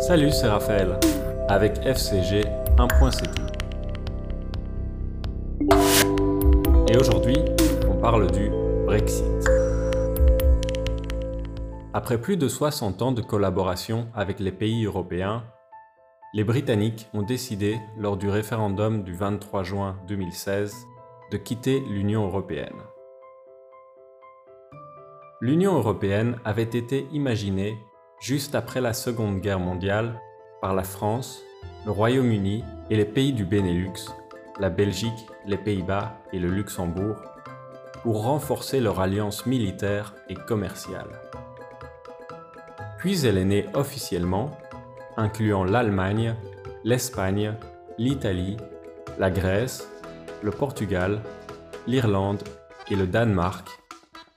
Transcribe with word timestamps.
Salut, 0.00 0.30
c'est 0.30 0.48
Raphaël. 0.48 0.98
Avec 1.48 1.78
FCG, 1.84 2.44
un 2.78 2.86
point 2.86 3.10
c'est 3.10 3.32
tout. 3.34 3.42
Et 6.88 6.96
aujourd'hui, 6.96 7.38
on 7.88 7.94
parle 8.00 8.30
du 8.30 8.50
Brexit. 8.84 9.24
Après 11.94 12.20
plus 12.20 12.36
de 12.36 12.48
60 12.48 13.02
ans 13.02 13.12
de 13.12 13.22
collaboration 13.22 14.08
avec 14.14 14.40
les 14.40 14.52
pays 14.52 14.84
européens, 14.84 15.44
les 16.34 16.44
Britanniques 16.44 17.08
ont 17.12 17.22
décidé, 17.22 17.78
lors 17.98 18.16
du 18.16 18.28
référendum 18.28 19.02
du 19.02 19.14
23 19.14 19.62
juin 19.62 19.98
2016, 20.08 20.74
de 21.30 21.36
quitter 21.36 21.80
l'Union 21.80 22.26
européenne. 22.26 22.80
L'Union 25.40 25.74
européenne 25.74 26.36
avait 26.44 26.62
été 26.62 27.06
imaginée 27.12 27.76
juste 28.22 28.54
après 28.54 28.80
la 28.80 28.92
Seconde 28.92 29.40
Guerre 29.40 29.58
mondiale 29.58 30.20
par 30.60 30.74
la 30.74 30.84
France, 30.84 31.42
le 31.84 31.90
Royaume-Uni 31.90 32.64
et 32.88 32.96
les 32.96 33.04
pays 33.04 33.32
du 33.32 33.44
Benelux, 33.44 34.12
la 34.60 34.70
Belgique, 34.70 35.26
les 35.44 35.56
Pays-Bas 35.56 36.20
et 36.32 36.38
le 36.38 36.48
Luxembourg, 36.48 37.16
pour 38.02 38.22
renforcer 38.22 38.80
leur 38.80 39.00
alliance 39.00 39.44
militaire 39.44 40.14
et 40.28 40.34
commerciale. 40.34 41.20
Puis 42.98 43.26
elle 43.26 43.38
est 43.38 43.44
née 43.44 43.66
officiellement, 43.74 44.52
incluant 45.16 45.64
l'Allemagne, 45.64 46.36
l'Espagne, 46.84 47.54
l'Italie, 47.98 48.56
la 49.18 49.30
Grèce, 49.30 49.88
le 50.44 50.52
Portugal, 50.52 51.20
l'Irlande 51.88 52.42
et 52.88 52.94
le 52.94 53.08
Danemark 53.08 53.68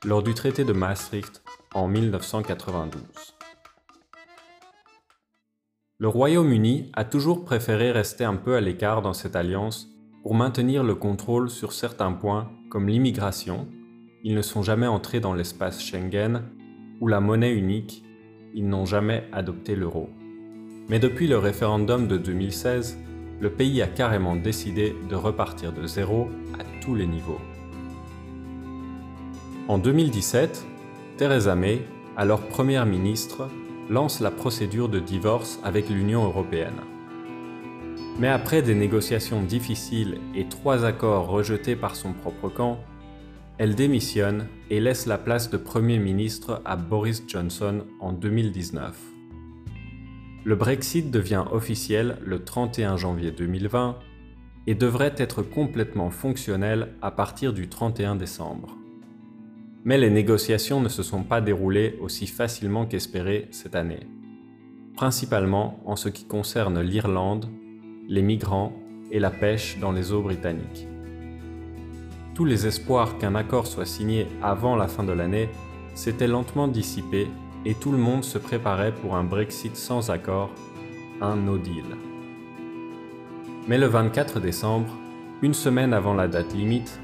lors 0.04 0.24
du 0.24 0.34
traité 0.34 0.64
de 0.64 0.74
Maastricht 0.74 1.44
en 1.76 1.88
1992. 1.88 3.35
Le 5.98 6.10
Royaume-Uni 6.10 6.92
a 6.92 7.06
toujours 7.06 7.46
préféré 7.46 7.94
rester 7.94 8.26
un 8.26 8.36
peu 8.36 8.56
à 8.56 8.60
l'écart 8.60 9.02
dans 9.02 9.14
cette 9.14 9.38
alliance 9.38 9.88
pour 10.24 10.36
maintenir 10.36 10.84
le 10.84 10.94
contrôle 10.94 11.50
sur 11.50 11.72
certains 11.72 12.12
points 12.12 12.52
comme 12.70 12.90
l'immigration, 12.90 13.70
ils 14.22 14.36
ne 14.36 14.42
sont 14.42 14.62
jamais 14.62 14.88
entrés 14.88 15.22
dans 15.22 15.34
l'espace 15.34 15.82
Schengen, 15.82 16.42
ou 17.00 17.08
la 17.08 17.22
monnaie 17.22 17.54
unique, 17.54 18.04
ils 18.54 18.68
n'ont 18.68 18.86
jamais 18.86 19.24
adopté 19.32 19.78
l'euro. 19.78 20.10
Mais 20.90 21.00
depuis 21.00 21.28
le 21.28 21.38
référendum 21.38 22.10
de 22.10 22.18
2016, 22.18 22.98
le 23.40 23.50
pays 23.50 23.82
a 23.82 23.88
carrément 23.88 24.36
décidé 24.36 24.94
de 25.10 25.16
repartir 25.16 25.72
de 25.72 25.88
zéro 25.88 26.28
à 26.60 26.82
tous 26.82 26.96
les 26.96 27.08
niveaux. 27.08 27.40
En 29.70 29.78
2017, 29.78 30.66
Theresa 31.16 31.56
May, 31.56 31.88
alors 32.18 32.42
première 32.42 32.86
ministre, 32.86 33.48
lance 33.90 34.20
la 34.20 34.32
procédure 34.32 34.90
de 34.90 35.00
divorce 35.00 35.60
avec 35.64 35.90
l'Union 35.90 36.26
européenne. 36.26 36.82
Mais 38.20 38.30
après 38.30 38.62
des 38.62 38.76
négociations 38.76 39.44
difficiles 39.44 40.20
et 40.34 40.48
trois 40.48 40.86
accords 40.86 41.28
rejetés 41.28 41.76
par 41.76 41.96
son 41.96 42.14
propre 42.14 42.50
camp, 42.50 42.80
elle 43.58 43.76
démissionne 43.76 44.48
et 44.70 44.80
laisse 44.80 45.06
la 45.06 45.18
place 45.18 45.50
de 45.50 45.58
Premier 45.58 46.00
ministre 46.00 46.62
à 46.66 46.76
Boris 46.76 47.24
Johnson 47.28 47.86
en 48.00 48.12
2019. 48.12 48.98
Le 50.44 50.56
Brexit 50.56 51.12
devient 51.12 51.44
officiel 51.52 52.18
le 52.24 52.44
31 52.44 52.98
janvier 52.98 53.32
2020 53.32 53.98
et 54.68 54.76
devrait 54.76 55.16
être 55.18 55.42
complètement 55.42 56.10
fonctionnel 56.10 56.94
à 57.02 57.12
partir 57.12 57.54
du 57.54 57.68
31 57.68 58.16
décembre. 58.16 58.76
Mais 59.86 60.00
les 60.00 60.10
négociations 60.10 60.82
ne 60.82 60.90
se 60.90 61.04
sont 61.04 61.22
pas 61.22 61.42
déroulées 61.42 62.00
aussi 62.02 62.26
facilement 62.26 62.88
qu'espéré 62.88 63.48
cette 63.52 63.76
année, 63.76 64.08
principalement 64.96 65.80
en 65.86 65.96
ce 65.96 66.10
qui 66.10 66.26
concerne 66.26 66.82
l'Irlande, 66.82 67.48
les 68.08 68.24
migrants 68.24 68.74
et 69.12 69.20
la 69.20 69.30
pêche 69.30 69.78
dans 69.80 69.92
les 69.92 70.12
eaux 70.12 70.24
britanniques. 70.24 70.88
Tous 72.34 72.46
les 72.46 72.66
espoirs 72.66 73.20
qu'un 73.20 73.36
accord 73.36 73.68
soit 73.68 73.86
signé 73.86 74.26
avant 74.42 74.76
la 74.76 74.88
fin 74.88 75.04
de 75.04 75.12
l'année 75.12 75.50
s'étaient 75.94 76.28
lentement 76.28 76.68
dissipés 76.68 77.28
et 77.64 77.76
tout 77.76 77.92
le 77.92 78.00
monde 78.00 78.24
se 78.24 78.40
préparait 78.40 78.92
pour 78.92 79.16
un 79.16 79.24
Brexit 79.24 79.76
sans 79.76 80.10
accord, 80.10 80.50
un 81.22 81.36
no 81.36 81.60
deal. 81.60 81.86
Mais 83.68 83.78
le 83.78 83.86
24 83.86 84.40
décembre, 84.40 84.90
une 85.44 85.54
semaine 85.54 85.94
avant 85.94 86.16
la 86.16 86.28
date 86.28 86.54
limite, 86.56 87.00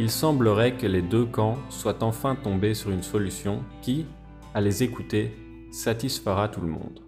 il 0.00 0.10
semblerait 0.10 0.76
que 0.78 0.86
les 0.86 1.02
deux 1.02 1.26
camps 1.26 1.58
soient 1.68 2.02
enfin 2.02 2.34
tombés 2.34 2.72
sur 2.72 2.90
une 2.90 3.02
solution 3.02 3.62
qui, 3.82 4.06
à 4.54 4.62
les 4.62 4.82
écouter, 4.82 5.36
satisfera 5.70 6.48
tout 6.48 6.62
le 6.62 6.68
monde. 6.68 7.00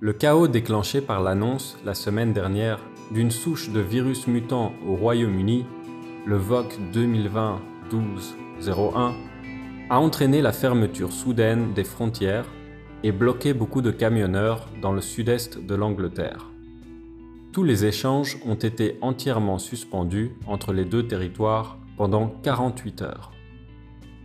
Le 0.00 0.14
chaos 0.14 0.48
déclenché 0.48 1.02
par 1.02 1.22
l'annonce 1.22 1.76
la 1.84 1.92
semaine 1.92 2.32
dernière 2.32 2.80
d'une 3.10 3.30
souche 3.30 3.68
de 3.68 3.80
virus 3.80 4.26
mutant 4.26 4.72
au 4.88 4.94
Royaume-Uni, 4.94 5.66
le 6.24 6.36
VOC 6.36 6.78
2020-12-01, 6.94 9.12
a 9.90 10.00
entraîné 10.00 10.40
la 10.40 10.52
fermeture 10.52 11.12
soudaine 11.12 11.74
des 11.74 11.84
frontières 11.84 12.46
et 13.02 13.12
bloqué 13.12 13.52
beaucoup 13.52 13.82
de 13.82 13.90
camionneurs 13.90 14.66
dans 14.80 14.92
le 14.92 15.02
sud-est 15.02 15.58
de 15.58 15.74
l'Angleterre. 15.74 16.55
Tous 17.56 17.64
les 17.64 17.86
échanges 17.86 18.36
ont 18.44 18.54
été 18.54 18.98
entièrement 19.00 19.56
suspendus 19.56 20.32
entre 20.46 20.74
les 20.74 20.84
deux 20.84 21.08
territoires 21.08 21.78
pendant 21.96 22.28
48 22.28 23.00
heures. 23.00 23.32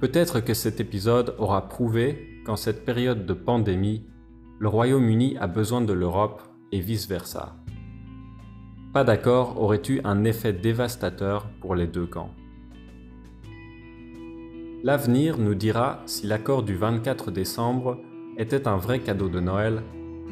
Peut-être 0.02 0.42
que 0.42 0.54
cet 0.54 0.82
épisode 0.82 1.34
aura 1.38 1.70
prouvé 1.70 2.42
qu'en 2.46 2.58
cette 2.58 2.84
période 2.84 3.26
de 3.26 3.34
pandémie, 3.34 4.06
le 4.60 4.68
Royaume-Uni 4.68 5.38
a 5.38 5.48
besoin 5.48 5.80
de 5.80 5.94
l'Europe 5.94 6.42
et 6.74 6.82
vice-versa. 6.82 7.56
Pas 8.92 9.06
d'accord 9.06 9.62
aurait 9.62 9.82
eu 9.88 10.02
un 10.04 10.26
effet 10.26 10.52
dévastateur 10.52 11.48
pour 11.62 11.74
les 11.74 11.88
deux 11.88 12.08
camps. 12.08 12.36
L'avenir 14.84 15.38
nous 15.38 15.56
dira 15.56 16.02
si 16.06 16.28
l'accord 16.28 16.64
du 16.64 16.76
24 16.76 17.32
décembre 17.32 17.98
était 18.38 18.68
un 18.68 18.76
vrai 18.76 19.00
cadeau 19.00 19.30
de 19.30 19.40
Noël 19.40 19.84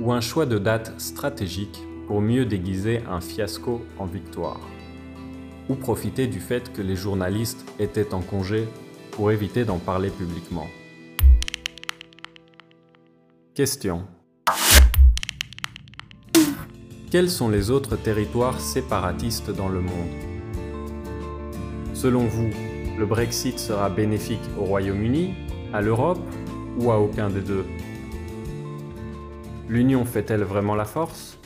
ou 0.02 0.12
un 0.12 0.20
choix 0.20 0.46
de 0.46 0.58
date 0.58 1.00
stratégique 1.00 1.86
pour 2.10 2.22
mieux 2.22 2.44
déguiser 2.44 3.04
un 3.08 3.22
fiasco 3.22 3.86
en 4.00 4.08
victoire, 4.08 4.60
ou 5.70 5.76
profiter 5.76 6.26
du 6.26 6.40
fait 6.40 6.74
que 6.74 6.82
les 6.82 6.96
journalistes 6.96 7.64
étaient 7.78 8.16
en 8.16 8.22
congé 8.22 8.68
pour 9.12 9.32
éviter 9.32 9.64
d'en 9.64 9.78
parler 9.78 10.10
publiquement. 10.10 10.66
Question. 13.54 14.08
Quels 17.12 17.30
sont 17.30 17.48
les 17.48 17.70
autres 17.70 17.96
territoires 17.96 18.60
séparatistes 18.60 19.52
dans 19.56 19.70
le 19.70 19.82
monde? 19.82 20.10
Selon 21.94 22.26
vous, 22.26 22.50
le 22.98 23.06
Brexit 23.06 23.60
sera 23.60 23.88
bénéfique 23.92 24.50
au 24.60 24.64
Royaume-Uni, 24.64 25.36
à 25.74 25.82
l'Europe 25.82 26.28
ou 26.80 26.90
à 26.90 27.00
aucun 27.00 27.30
des 27.30 27.42
deux? 27.42 27.66
L'union 29.68 30.06
fait-elle 30.06 30.42
vraiment 30.42 30.74
la 30.74 30.86
force? 30.86 31.39